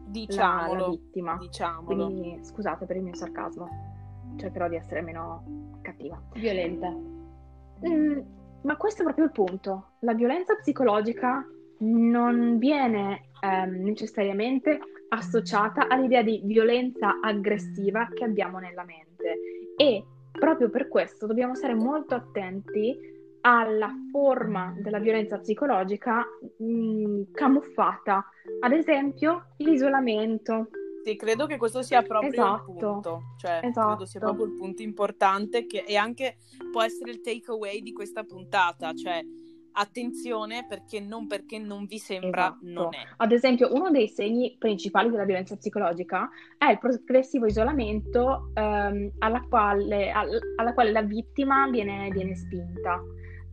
[0.77, 1.37] la vittima.
[1.37, 2.05] Diciamolo.
[2.05, 3.67] Quindi scusate per il mio sarcasmo,
[4.37, 6.21] cercherò di essere meno cattiva.
[6.33, 6.89] Violenta.
[6.89, 8.19] Mm,
[8.63, 9.93] ma questo è proprio il punto.
[9.99, 11.45] La violenza psicologica
[11.79, 20.69] non viene ehm, necessariamente associata all'idea di violenza aggressiva che abbiamo nella mente e proprio
[20.69, 22.97] per questo dobbiamo stare molto attenti
[23.41, 26.25] alla forma della violenza psicologica
[26.61, 28.25] mm, camuffata,
[28.59, 30.69] ad esempio l'isolamento.
[31.03, 32.71] Sì, credo che questo sia proprio Esatto.
[32.71, 33.87] il punto, cioè Esatto.
[33.87, 36.37] credo sia proprio il punto importante che e anche
[36.71, 39.23] può essere il takeaway di questa puntata, cioè
[39.73, 42.57] attenzione perché non perché non vi sembra Esatto.
[42.61, 43.05] non è.
[43.17, 49.41] Ad esempio, uno dei segni principali della violenza psicologica è il progressivo isolamento ehm, alla,
[49.47, 53.01] quale, al- alla quale la vittima viene, viene spinta.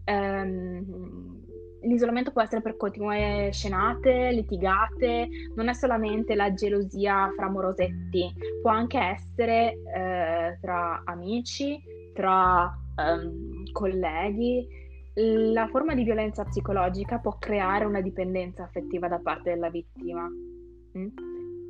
[0.05, 1.37] Ehm,
[1.83, 8.71] l'isolamento può essere per continue scenate, litigate, non è solamente la gelosia fra morosetti, può
[8.71, 11.81] anche essere eh, tra amici,
[12.15, 14.87] tra ehm, colleghi.
[15.21, 21.09] La forma di violenza psicologica può creare una dipendenza affettiva da parte della vittima, mm?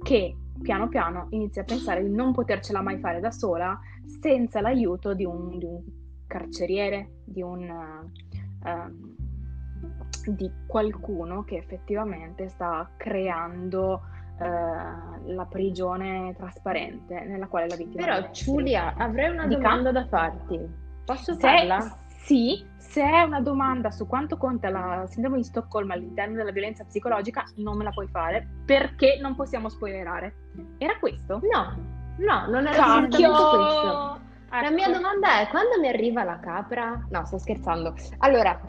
[0.02, 3.78] che piano piano inizia a pensare di non potercela mai fare da sola
[4.20, 5.82] senza l'aiuto di un, di un
[6.26, 7.62] carceriere, di un,
[8.64, 9.14] ehm,
[10.26, 14.02] di qualcuno che effettivamente sta creando
[14.40, 18.30] eh, la prigione trasparente nella quale la vittima Però.
[18.30, 19.60] Giulia, avrei una Dica.
[19.60, 20.60] domanda da farti.
[21.06, 21.98] Posso Se- farla?
[22.28, 26.84] Sì, se è una domanda su quanto conta la sindrome di Stoccolma all'interno della violenza
[26.84, 30.34] psicologica, non me la puoi fare perché non possiamo spoilerare.
[30.76, 31.40] Era questo?
[31.50, 31.74] No,
[32.18, 34.20] no, non era questo.
[34.50, 34.74] La Ecco.
[34.74, 37.02] mia domanda è quando mi arriva la capra?
[37.08, 37.94] No, sto scherzando.
[38.18, 38.60] Allora,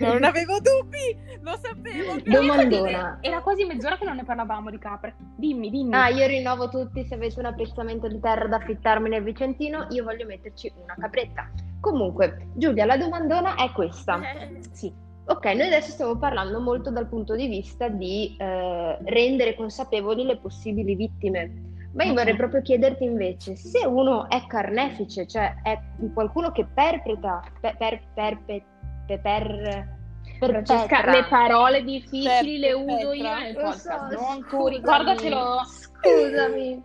[0.00, 2.16] Non avevo dubbi, lo sapevo.
[2.24, 3.18] domandona.
[3.20, 5.14] Era quasi mezz'ora che non ne parlavamo di capre.
[5.36, 5.94] Dimmi, dimmi.
[5.94, 10.04] Ah, io rinnovo tutti, se avete un appezzamento di terra da affittarmi nel Vicentino, io
[10.04, 11.50] voglio metterci una capretta.
[11.80, 14.20] Comunque, Giulia, la domandona è questa.
[14.20, 14.92] Eh, Sì.
[15.28, 20.36] Ok, noi adesso stiamo parlando molto dal punto di vista di eh, rendere consapevoli le
[20.36, 21.64] possibili vittime.
[21.94, 25.80] Ma io vorrei proprio chiederti invece, se uno è carnefice, cioè è
[26.12, 28.64] qualcuno che perpetra, per, per, perpe-
[29.06, 29.88] per,
[30.38, 32.94] per, Francesca, le parole difficili le Perpetra.
[32.96, 35.62] uso io nel podcast, so, non tu, ricordatelo.
[35.64, 36.82] Scusami.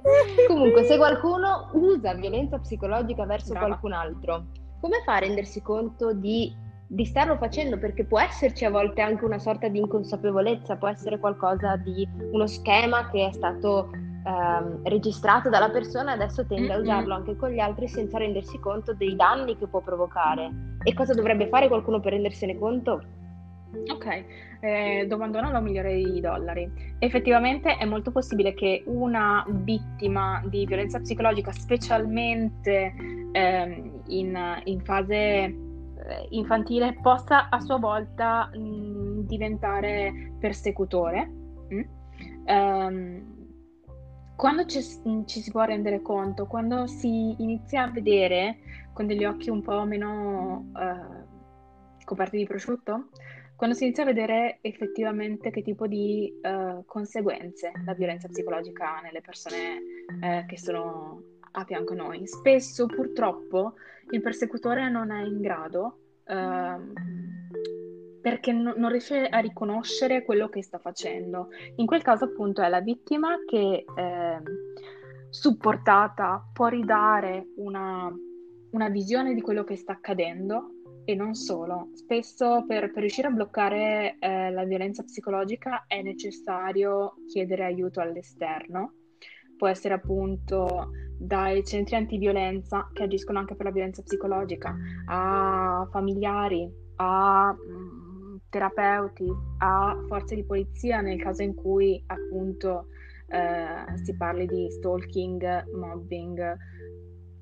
[0.47, 3.67] Comunque, se qualcuno usa violenza psicologica verso Brava.
[3.67, 4.45] qualcun altro,
[4.79, 6.55] come fa a rendersi conto di,
[6.87, 7.77] di starlo facendo?
[7.77, 12.47] Perché può esserci a volte anche una sorta di inconsapevolezza, può essere qualcosa di uno
[12.47, 13.89] schema che è stato
[14.23, 18.93] ehm, registrato dalla persona adesso tende a usarlo anche con gli altri senza rendersi conto
[18.93, 20.77] dei danni che può provocare.
[20.83, 23.01] E cosa dovrebbe fare qualcuno per rendersene conto?
[23.87, 24.25] Ok,
[24.59, 26.69] eh, domandona da un milione di dollari.
[26.99, 32.93] Effettivamente è molto possibile che una vittima di violenza psicologica, specialmente
[33.31, 35.55] ehm, in, in fase eh,
[36.31, 41.31] infantile, possa a sua volta mh, diventare persecutore.
[41.73, 41.81] mm?
[42.45, 43.30] Ehm,
[44.41, 44.81] quando ci,
[45.27, 48.57] ci si può rendere conto, quando si inizia a vedere
[48.91, 53.09] con degli occhi un po' meno eh, coperti di prosciutto,
[53.55, 59.01] quando si inizia a vedere effettivamente che tipo di eh, conseguenze la violenza psicologica ha
[59.01, 59.79] nelle persone
[60.19, 62.25] eh, che sono a fianco a noi.
[62.25, 63.75] Spesso, purtroppo,
[64.09, 65.97] il persecutore non è in grado
[68.41, 71.49] perché no- non riesce a riconoscere quello che sta facendo.
[71.75, 74.43] In quel caso, appunto, è la vittima che, ehm,
[75.29, 78.11] supportata, può ridare una,
[78.71, 80.71] una visione di quello che sta accadendo
[81.05, 81.89] e non solo.
[81.93, 88.93] Spesso per, per riuscire a bloccare eh, la violenza psicologica è necessario chiedere aiuto all'esterno.
[89.55, 94.75] Può essere appunto dai centri antiviolenza che agiscono anche per la violenza psicologica,
[95.05, 98.00] a familiari, a mm,
[98.51, 99.25] terapeuti,
[99.59, 102.87] a forze di polizia nel caso in cui appunto
[103.27, 106.57] eh, si parli di stalking, mobbing,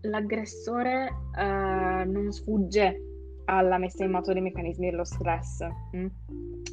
[0.01, 3.03] l'aggressore eh, non sfugge
[3.45, 5.65] alla messa in moto dei meccanismi dello stress.
[5.95, 6.05] Mm?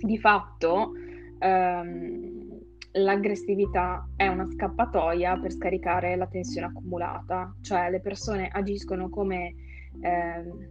[0.02, 0.92] Di fatto,
[1.38, 2.60] ehm,
[2.92, 9.54] l'aggressività è una scappatoia per scaricare la tensione accumulata, cioè le persone agiscono come,
[10.02, 10.68] ehm,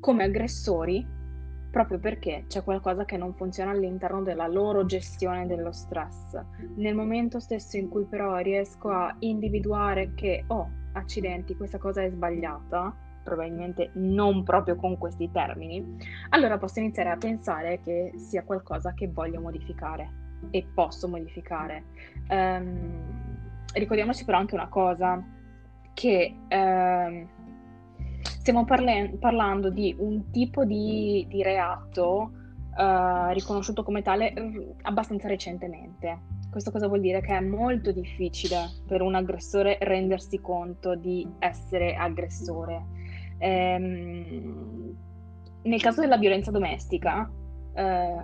[0.00, 1.16] come aggressori
[1.70, 6.40] proprio perché c'è qualcosa che non funziona all'interno della loro gestione dello stress.
[6.76, 12.10] Nel momento stesso in cui però riesco a individuare che, oh, accidenti, questa cosa è
[12.10, 15.98] sbagliata, probabilmente non proprio con questi termini,
[16.30, 20.10] allora posso iniziare a pensare che sia qualcosa che voglio modificare
[20.50, 21.84] e posso modificare.
[22.30, 25.22] Um, ricordiamoci però anche una cosa,
[25.92, 26.34] che...
[26.48, 27.36] Um,
[28.48, 32.30] stiamo parle- parlando di un tipo di, di reato
[32.78, 34.32] uh, riconosciuto come tale
[34.84, 36.18] abbastanza recentemente.
[36.50, 37.20] Questo cosa vuol dire?
[37.20, 42.86] Che è molto difficile per un aggressore rendersi conto di essere aggressore.
[43.36, 44.96] Ehm,
[45.64, 47.30] nel caso della violenza domestica,
[47.74, 47.82] eh,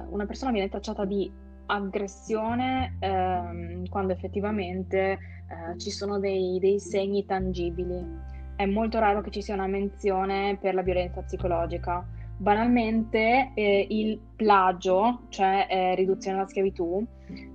[0.09, 1.31] una persona viene tracciata di
[1.67, 9.31] aggressione ehm, quando effettivamente eh, ci sono dei, dei segni tangibili è molto raro che
[9.31, 12.07] ci sia una menzione per la violenza psicologica.
[12.37, 17.05] Banalmente eh, il plagio, cioè eh, riduzione alla schiavitù,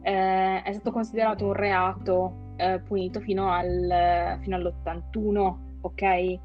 [0.01, 6.39] eh, è stato considerato un reato eh, punito fino, al, fino all'81, ok?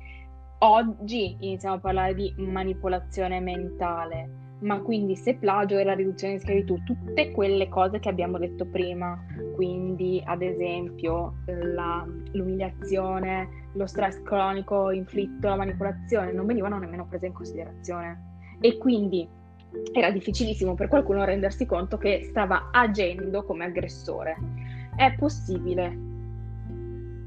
[0.58, 6.40] Oggi iniziamo a parlare di manipolazione mentale ma quindi se plagio e la riduzione di
[6.40, 9.22] schiavitù, tutte quelle cose che abbiamo detto prima,
[9.54, 17.26] quindi ad esempio la, l'umiliazione, lo stress cronico inflitto, la manipolazione, non venivano nemmeno prese
[17.26, 18.32] in considerazione.
[18.60, 19.28] E quindi
[19.92, 24.36] era difficilissimo per qualcuno rendersi conto che stava agendo come aggressore.
[24.96, 26.12] È possibile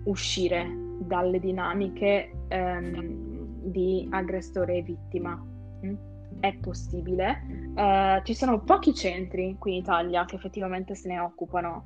[0.06, 0.66] uscire
[1.00, 5.40] dalle dinamiche ehm, di aggressore e vittima.
[5.86, 5.96] Mm?
[6.40, 7.42] È possibile.
[7.76, 11.86] Uh, ci sono pochi centri qui in Italia che effettivamente se ne occupano.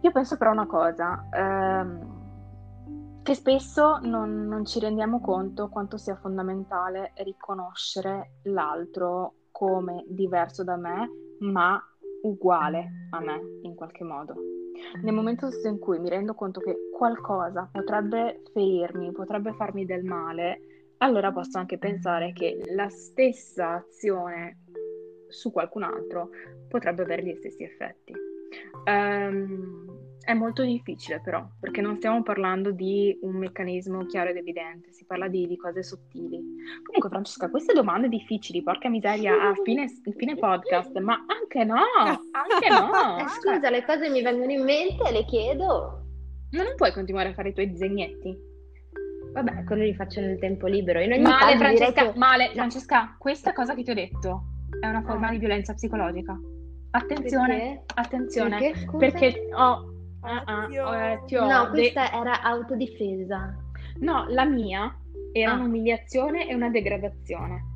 [0.00, 2.22] Io penso però una cosa, ehm,
[3.22, 10.76] che spesso non, non ci rendiamo conto quanto sia fondamentale riconoscere l'altro come diverso da
[10.76, 11.08] me,
[11.40, 11.80] ma
[12.22, 14.34] uguale a me in qualche modo.
[15.02, 20.60] Nel momento in cui mi rendo conto che qualcosa potrebbe ferirmi, potrebbe farmi del male,
[21.02, 24.62] allora posso anche pensare che la stessa azione
[25.28, 26.30] su qualcun altro
[26.68, 28.12] potrebbe avere gli stessi effetti.
[28.86, 34.92] Um, è molto difficile però, perché non stiamo parlando di un meccanismo chiaro ed evidente,
[34.92, 36.40] si parla di, di cose sottili.
[36.84, 42.68] Comunque Francesca, queste domande difficili, porca miseria, a fine, fine podcast, ma anche no, anche
[42.68, 43.18] no.
[43.18, 46.04] Eh, scusa, le cose mi vengono in mente e le chiedo.
[46.52, 48.50] Ma non puoi continuare a fare i tuoi disegnetti?
[49.32, 51.00] Vabbè, quello li faccio nel tempo libero.
[51.00, 52.18] In ogni male, caso, Francesca, che...
[52.18, 54.44] male, Francesca, questa cosa che ti ho detto
[54.80, 56.38] è una forma di violenza psicologica.
[56.90, 57.82] Attenzione, Perché?
[57.94, 59.94] attenzione, Perché, perché ho...
[60.20, 60.92] ah, ah, Oddio.
[60.94, 63.56] eh, ti ho No, de- questa era autodifesa.
[64.00, 64.94] No, la mia
[65.32, 65.54] era Ah.
[65.54, 67.70] un'umiliazione e una degradazione.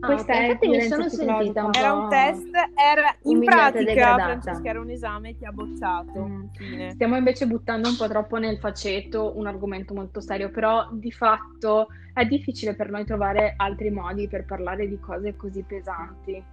[0.00, 1.78] Ah, Questa ok, è infatti mi sono sentita un po'.
[1.78, 4.14] Era un test, era in pratica.
[4.14, 6.26] Francesca, era un esame, ti ha bocciato.
[6.26, 6.88] Mm.
[6.90, 11.88] Stiamo invece buttando un po' troppo nel faceto un argomento molto serio, però di fatto
[12.12, 16.44] è difficile per noi trovare altri modi per parlare di cose così pesanti.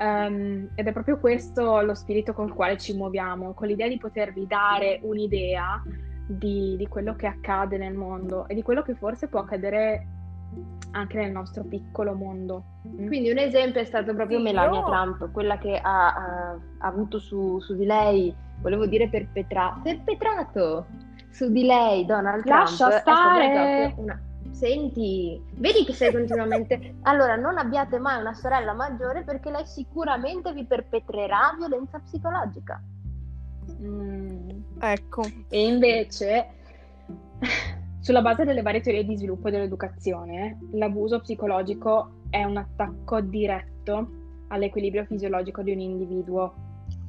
[0.00, 4.46] Ehm, ed è proprio questo lo spirito col quale ci muoviamo, con l'idea di potervi
[4.46, 5.82] dare un'idea
[6.26, 10.06] di, di quello che accade nel mondo e di quello che forse può accadere
[10.92, 12.64] anche nel nostro piccolo mondo.
[12.88, 13.06] Mm?
[13.06, 16.86] Quindi un esempio è stato proprio Sì, Melania io- Trump, quella che ha, ha- ha
[16.86, 20.86] avuto su, su di lei, volevo dire perpetra- perpetrato
[21.30, 23.00] su di lei Donald Lascia Trump.
[23.00, 23.94] stata stare!
[23.96, 26.94] una- Senti, vedi che sei continuamente...
[27.02, 32.82] Allora, non abbiate mai una sorella maggiore perché lei sicuramente vi perpetrerà violenza psicologica.
[33.82, 34.48] Mm.
[34.80, 35.22] Ecco.
[35.48, 36.46] E invece,
[38.00, 44.10] sulla base delle varie teorie di sviluppo dell'educazione, l'abuso psicologico è un attacco diretto
[44.48, 46.54] all'equilibrio fisiologico di un individuo,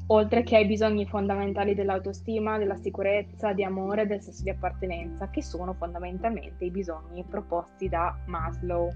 [0.08, 5.30] oltre che ai bisogni fondamentali dell'autostima, della sicurezza, di amore e del senso di appartenenza,
[5.30, 8.90] che sono fondamentalmente i bisogni proposti da Maslow,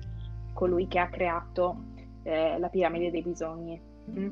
[0.54, 1.84] colui che ha creato
[2.24, 3.80] eh, la piramide dei bisogni.
[4.10, 4.30] Mm?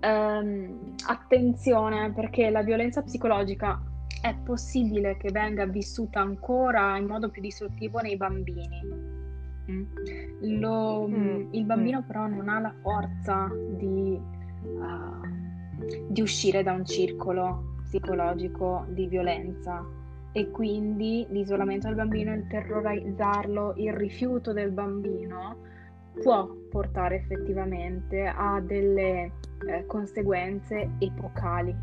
[0.00, 3.80] Ehm, attenzione perché la violenza psicologica
[4.22, 8.80] è possibile che venga vissuta ancora in modo più distruttivo nei bambini.
[9.70, 9.84] Mm.
[10.60, 14.18] Lo- Mm, Il bambino però non ha la forza di,
[14.62, 19.84] uh, di uscire da un circolo psicologico di violenza
[20.32, 25.56] e quindi l'isolamento del bambino, il terrorizzarlo, il rifiuto del bambino
[26.22, 29.32] può portare effettivamente a delle
[29.66, 31.74] eh, conseguenze epocali.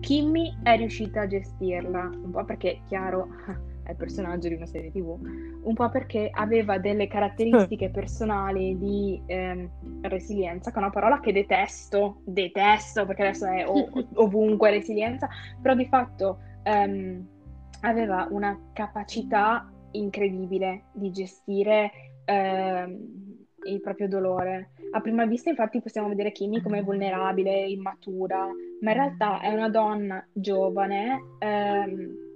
[0.00, 3.28] Kimmy è riuscita a gestirla, un po' perché, chiaro,
[3.84, 5.18] è il personaggio di una serie tv,
[5.62, 9.68] un po' perché aveva delle caratteristiche personali di ehm,
[10.02, 15.28] resilienza, che è una parola che detesto, detesto perché adesso è ov- ovunque resilienza,
[15.60, 17.26] però di fatto ehm,
[17.80, 21.90] aveva una capacità incredibile di gestire
[22.24, 23.31] ehm,
[23.64, 24.70] il proprio dolore.
[24.92, 28.46] A prima vista, infatti, possiamo vedere Kimi come vulnerabile, immatura,
[28.80, 32.30] ma in realtà è una donna giovane ehm,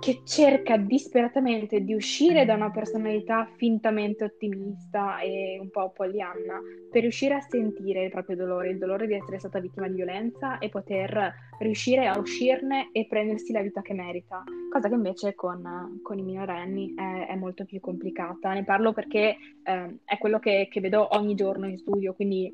[0.00, 7.02] che cerca disperatamente di uscire da una personalità fintamente ottimista e un po' pollyanna per
[7.02, 10.68] riuscire a sentire il proprio dolore, il dolore di essere stata vittima di violenza e
[10.68, 16.18] poter riuscire a uscirne e prendersi la vita che merita, cosa che invece con, con
[16.18, 18.52] i minorenni è, è, molto più complicata.
[18.52, 22.52] Ne parlo perché eh, è quello che, che, vedo ogni giorno in studio, quindi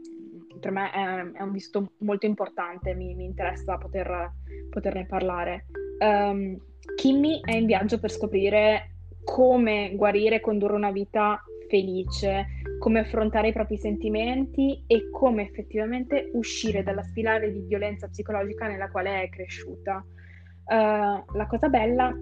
[0.60, 4.32] per me è, è un visto molto importante, mi, mi interessa poter,
[4.70, 5.66] poterne parlare.
[5.98, 6.56] Um,
[6.96, 8.90] Kimmy è in viaggio per scoprire
[9.24, 12.46] come guarire e condurre una vita felice,
[12.78, 18.90] come affrontare i propri sentimenti e come effettivamente uscire dalla spirale di violenza psicologica nella
[18.90, 20.04] quale è cresciuta.
[20.64, 22.14] Uh, la cosa bella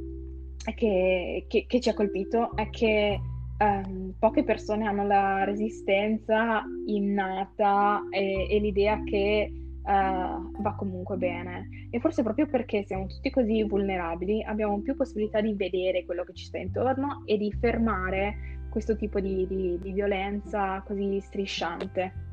[0.74, 3.18] che, che, che, ci ha colpito è che
[3.58, 9.52] um, poche persone hanno la resistenza innata e, e l'idea che
[9.89, 11.89] uh, va comunque bene.
[11.91, 16.34] E forse proprio perché siamo tutti così vulnerabili abbiamo più possibilità di vedere quello che
[16.34, 22.26] ci sta intorno e di fermare questo tipo di, di, di violenza così strisciante.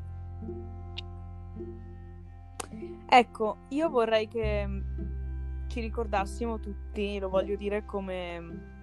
[3.08, 4.68] Ecco, io vorrei che
[5.68, 8.74] ci ricordassimo tutti, lo voglio dire come,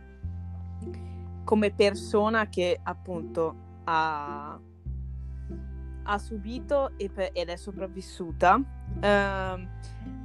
[1.44, 4.60] come persona che appunto ha
[6.04, 8.62] ha subito e pe- ed è sopravvissuta,
[9.00, 9.68] eh,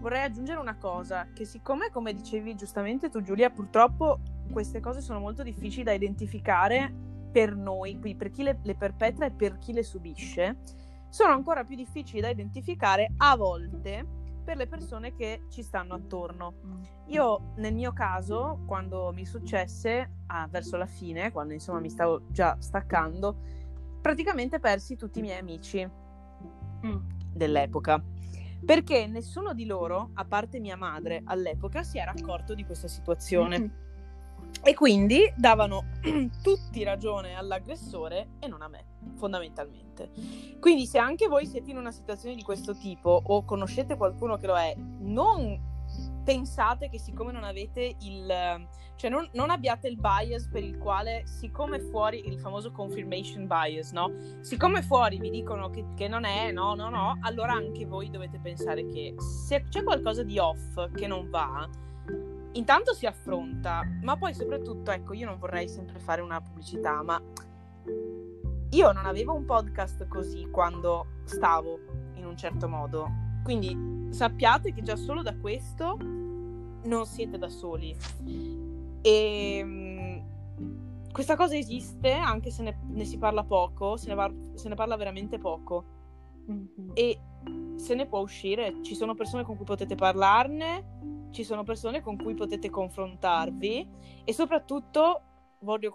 [0.01, 4.21] vorrei aggiungere una cosa, che siccome, come dicevi giustamente tu Giulia, purtroppo
[4.51, 6.93] queste cose sono molto difficili da identificare
[7.31, 10.59] per noi, quindi per chi le, le perpetra e per chi le subisce,
[11.09, 14.07] sono ancora più difficili da identificare a volte
[14.45, 16.55] per le persone che ci stanno attorno.
[17.09, 22.23] Io nel mio caso, quando mi successe, ah, verso la fine, quando insomma mi stavo
[22.31, 23.41] già staccando,
[24.01, 25.89] praticamente persi tutti i miei amici
[26.87, 26.97] mm.
[27.33, 28.03] dell'epoca.
[28.65, 33.59] Perché nessuno di loro, a parte mia madre all'epoca, si era accorto di questa situazione.
[33.59, 33.87] Mm-hmm.
[34.63, 35.85] E quindi davano
[36.43, 38.85] tutti ragione all'aggressore e non a me,
[39.15, 40.11] fondamentalmente.
[40.59, 44.47] Quindi se anche voi siete in una situazione di questo tipo o conoscete qualcuno che
[44.47, 45.77] lo è, non
[46.29, 51.23] pensate che siccome non avete il cioè non, non, abbiate il bias per il quale
[51.25, 54.13] siccome fuori il famoso confirmation bias no?
[54.41, 58.39] Siccome fuori vi dicono che, che non è no no no allora anche voi dovete
[58.43, 61.67] pensare che se c'è qualcosa di off che non va
[62.53, 67.19] intanto si affronta ma poi soprattutto ecco io non vorrei sempre fare una pubblicità ma
[68.73, 71.79] io non avevo un podcast così quando stavo
[72.17, 73.09] in un certo modo.
[73.43, 76.18] Quindi sappiate che già solo da questo
[76.89, 77.95] non siete da soli.
[79.03, 84.33] E um, questa cosa esiste anche se ne, ne si parla poco, se ne, va,
[84.55, 85.85] se ne parla veramente poco.
[86.51, 86.91] Mm-hmm.
[86.95, 87.21] E
[87.77, 88.83] se ne può uscire.
[88.83, 93.89] Ci sono persone con cui potete parlarne, ci sono persone con cui potete confrontarvi
[94.25, 95.23] e soprattutto
[95.61, 95.91] voglio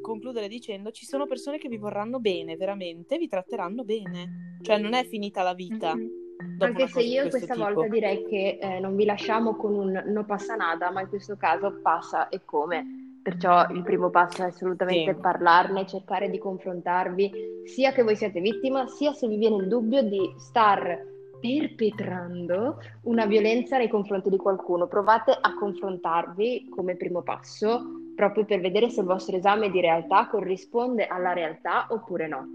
[0.00, 4.56] concludere dicendo ci sono persone che vi vorranno bene, veramente, vi tratteranno bene.
[4.60, 5.94] Cioè non è finita la vita.
[5.94, 6.27] Mm-hmm
[6.58, 7.66] anche se io questa tipo.
[7.66, 11.36] volta direi che eh, non vi lasciamo con un no passa nada, ma in questo
[11.36, 13.18] caso passa e come.
[13.22, 15.20] Perciò il primo passo è assolutamente sì.
[15.20, 20.02] parlarne, cercare di confrontarvi, sia che voi siate vittima, sia se vi viene il dubbio
[20.02, 20.98] di star
[21.40, 24.86] perpetrando una violenza nei confronti di qualcuno.
[24.86, 27.82] Provate a confrontarvi come primo passo,
[28.14, 32.46] proprio per vedere se il vostro esame di realtà corrisponde alla realtà oppure no.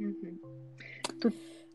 [0.00, 0.47] Mm-hmm.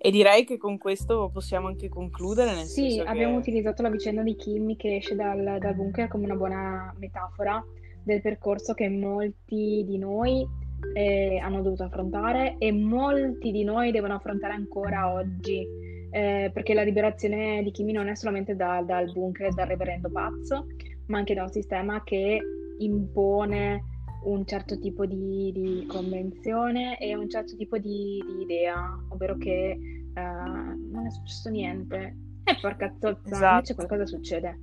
[0.06, 2.54] E direi che con questo possiamo anche concludere.
[2.54, 3.39] Nel sì, abbiamo che...
[3.39, 7.64] utilizzato la vicenda di Kimmy che esce dal, dal, bunker come una buona metafora
[8.04, 10.45] del percorso che molti di noi
[10.93, 15.66] eh, hanno dovuto affrontare e molti di noi devono affrontare ancora oggi.
[16.12, 20.66] Eh, perché la liberazione di Kimmy non è solamente da, dal bunker dal reverendo pazzo,
[21.08, 22.41] ma anche da un sistema che
[22.80, 23.93] impone
[24.26, 29.78] un certo tipo di, di convenzione e un certo tipo di, di idea, ovvero che
[30.13, 32.17] uh, non successo niente.
[32.43, 33.53] E porca zozza, Esatto.
[33.53, 34.59] invece qualcosa succede.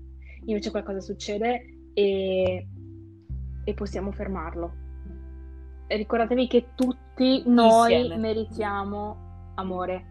[0.46, 2.66] Invece qualcosa succede e,
[3.64, 4.72] e possiamo fermarlo.
[5.86, 8.16] E ricordatevi che tutti noi Insieme.
[8.16, 10.04] meritiamo amore.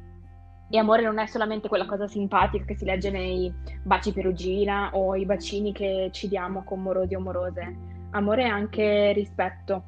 [0.69, 3.51] E amore non è solamente quella cosa simpatica che si legge nei
[3.83, 7.97] baci perugina o i bacini che ci diamo con morosi o morose.
[8.11, 9.83] Amore è anche rispetto.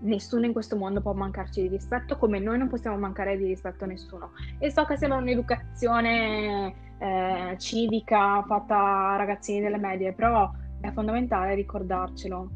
[0.00, 3.84] Nessuno in questo mondo può mancarci di rispetto, come noi non possiamo mancare di rispetto
[3.84, 4.30] a nessuno.
[4.58, 11.54] E so che sembra un'educazione eh, civica fatta a ragazzini delle medie, però è fondamentale
[11.54, 12.50] ricordarcelo.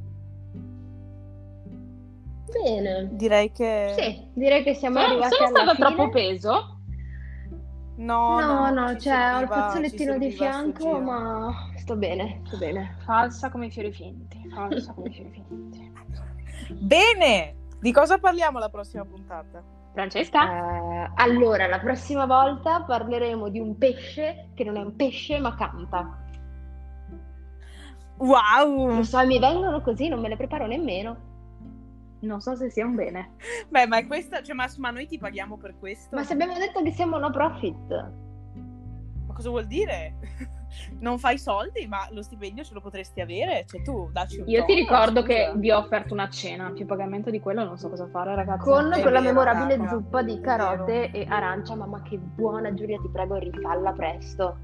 [2.53, 3.09] Bene.
[3.13, 3.95] Direi che...
[3.99, 5.87] Sì, direi che siamo Sono, arrivati sono alla fine.
[5.87, 6.77] troppo peso?
[7.97, 12.97] No, No, no, ci cioè ho il fazzolettino di fianco, ma sto bene, sto bene.
[13.05, 15.93] Falsa come i fiori finti, falsa come i fiori finti.
[16.79, 17.55] Bene!
[17.81, 19.63] Di cosa parliamo la prossima puntata?
[19.93, 20.43] Francesca?
[20.43, 25.55] Eh, allora, la prossima volta parleremo di un pesce che non è un pesce ma
[25.55, 26.19] canta.
[28.19, 28.97] Wow!
[28.97, 31.31] Lo so, mi vengono così, non me le preparo nemmeno.
[32.21, 33.33] Non so se sia un bene.
[33.69, 34.43] Beh, ma è questa...
[34.43, 36.15] Cioè, ma, ma noi ti paghiamo per questo?
[36.15, 38.13] Ma se abbiamo detto che siamo no profit.
[39.27, 40.15] Ma cosa vuol dire?
[41.01, 43.65] Non fai soldi, ma lo stipendio ce lo potresti avere?
[43.67, 45.27] Cioè, tu dacci un Io ti ricordo scusa.
[45.35, 48.65] che vi ho offerto una cena, più pagamento di quello non so cosa fare, ragazzi.
[48.69, 52.99] Con È quella vero, memorabile raga, zuppa di carote e arancia, mamma che buona Giulia,
[53.01, 54.57] ti prego rifalla presto.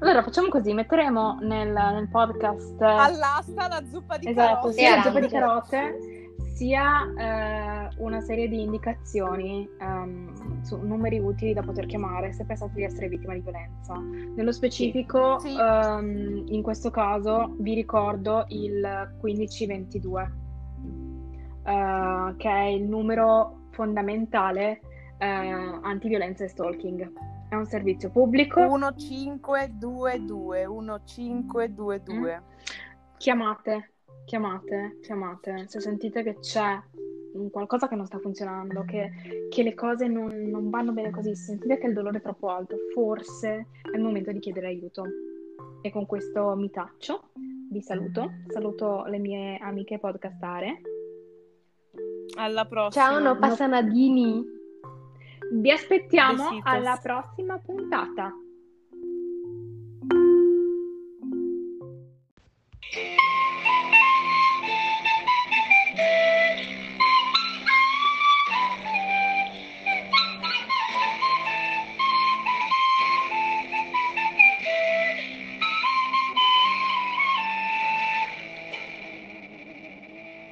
[0.00, 4.72] Allora facciamo così, metteremo nel, nel podcast All'asta la zuppa di esatto, carote.
[4.72, 5.08] sia la arance.
[5.08, 6.17] zuppa di carote,
[6.58, 12.72] sia eh, una serie di indicazioni ehm, su numeri utili da poter chiamare se pensate
[12.74, 13.94] di essere vittima di violenza.
[13.94, 15.56] Nello specifico, Sì.
[15.56, 20.32] ehm, in questo caso, vi ricordo il 1522,
[21.62, 24.80] eh, che è il numero fondamentale
[25.18, 27.12] eh, antiviolenza e stalking.
[27.48, 28.58] È un servizio pubblico.
[28.62, 30.18] 1522
[30.66, 32.42] 1522
[33.16, 33.92] Chiamate,
[34.28, 35.64] chiamate, chiamate.
[35.68, 36.78] Se sentite che c'è
[37.32, 39.10] un qualcosa che non sta funzionando, che,
[39.48, 42.50] che le cose non, non vanno bene così, se sentite che il dolore è troppo
[42.50, 45.04] alto, forse è il momento di chiedere aiuto.
[45.80, 47.30] E con questo mi taccio,
[47.70, 50.82] vi saluto, saluto le mie amiche podcastare.
[52.36, 53.04] Alla prossima.
[53.04, 54.44] Ciao, no passanadini.
[55.52, 58.30] Vi aspettiamo alla prossima puntata.